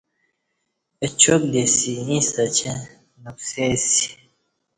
[1.03, 2.81] اچاک دی اسی ایݩستہ اچیں
[3.23, 4.07] نوکسئی سی